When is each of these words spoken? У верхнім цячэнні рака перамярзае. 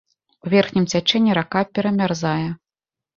У 0.45 0.53
верхнім 0.53 0.87
цячэнні 0.93 1.35
рака 1.39 1.61
перамярзае. 1.81 2.49